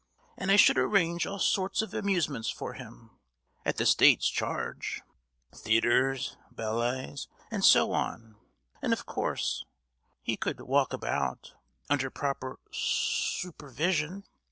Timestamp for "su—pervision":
12.71-14.23